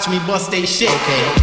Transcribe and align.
Watch 0.00 0.08
me 0.08 0.18
bust 0.26 0.50
they 0.50 0.64
shit. 0.64 0.88
Okay. 0.88 1.39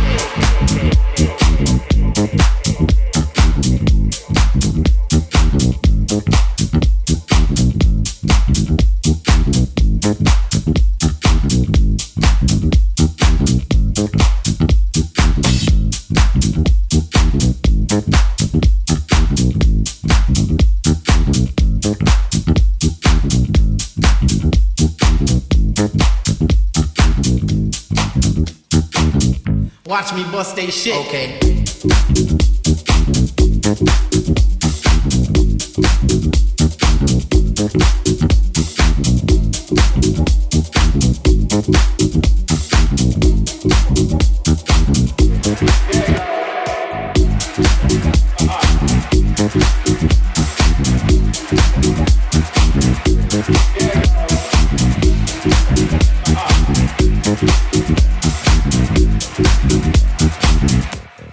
Bust 30.37 30.55
they 30.55 30.69
shit. 30.69 30.95
Okay. 31.07 31.46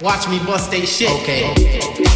Watch 0.04 0.28
me 0.28 0.38
bust 0.38 0.70
they 0.70 0.84
shit. 0.84 1.08
Okay. 1.22 1.50
Pum 2.04 2.13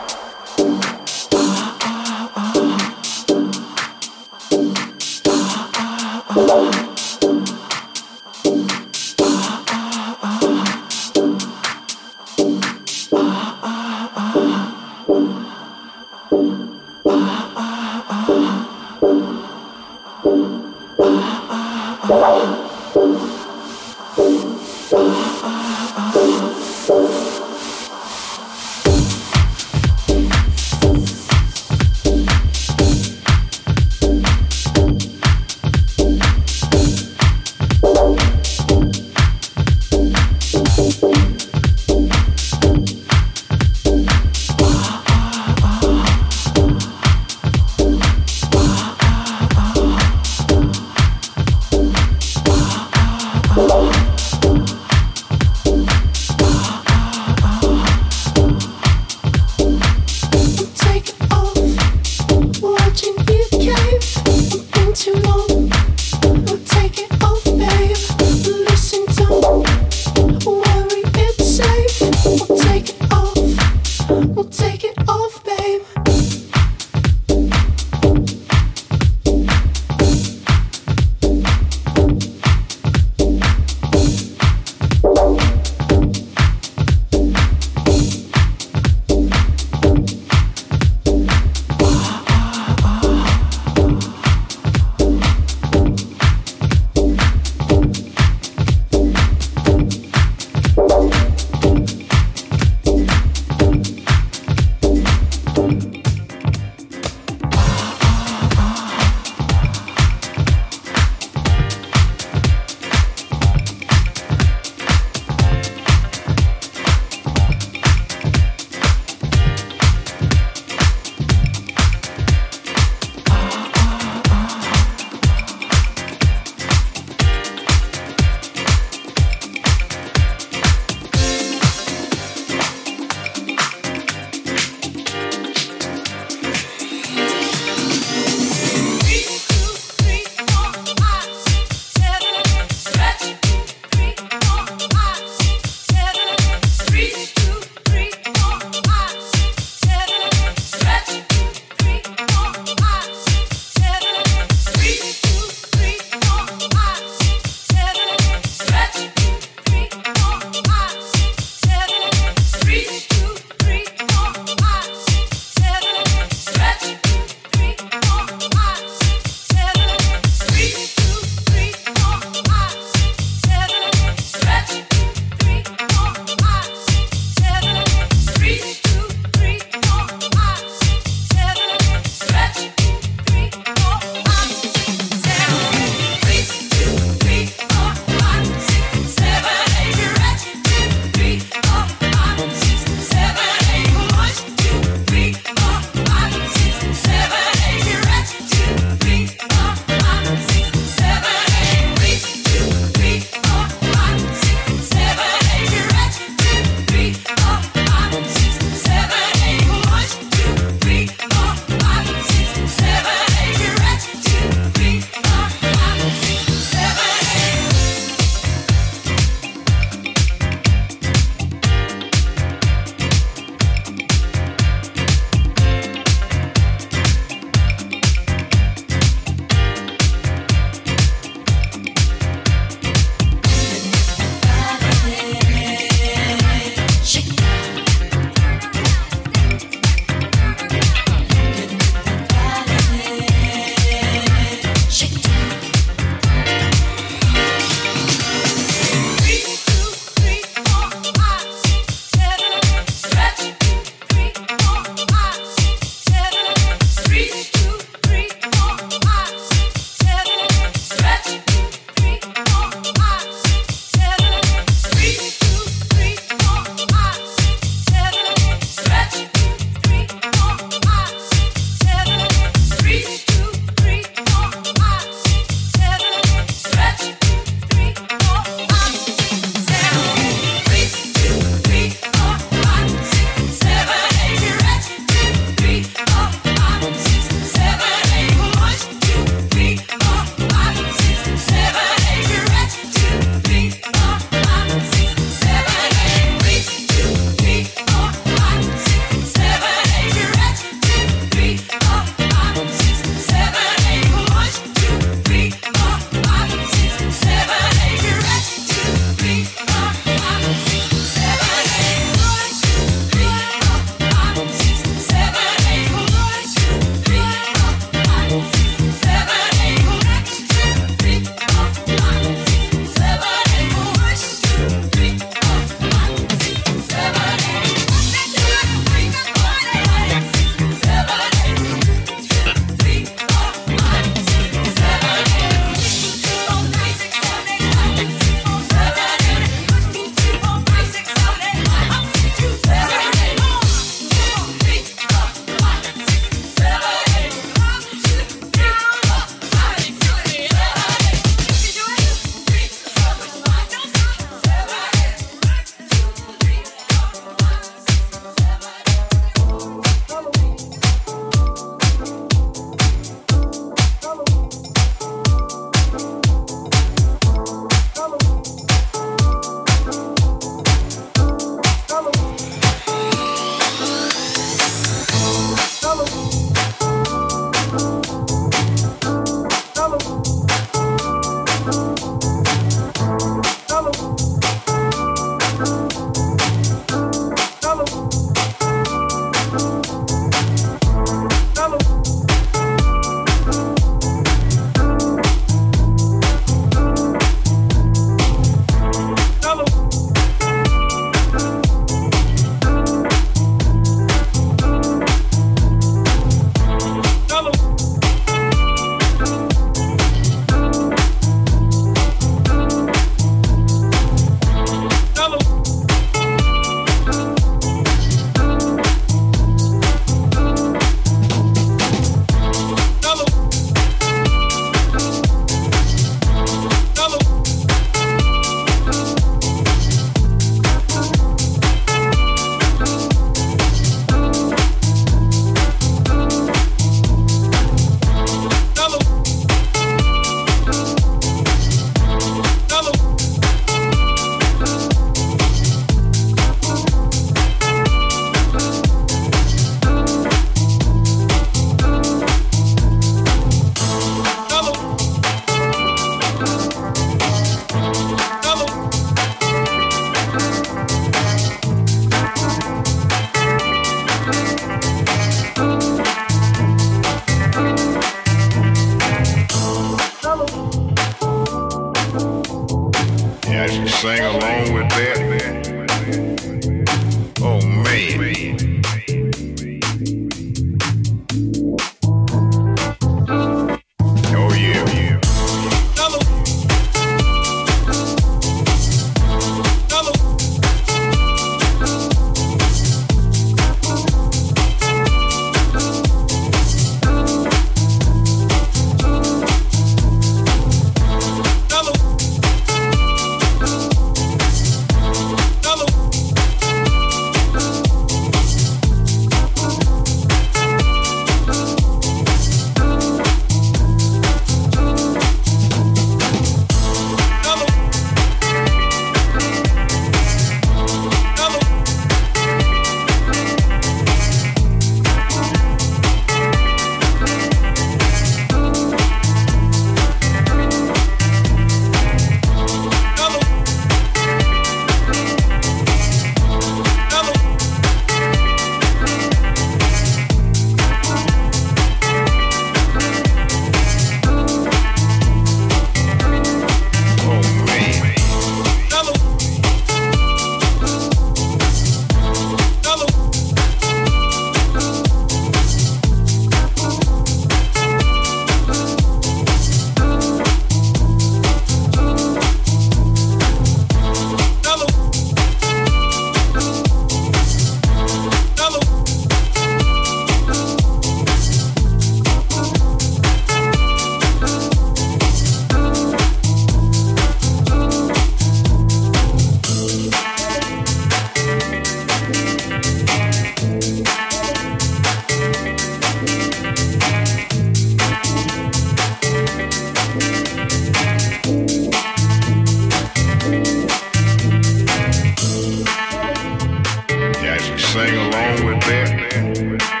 sing 597.91 598.15
along 598.15 598.65
with 598.65 598.79
that. 598.85 600.00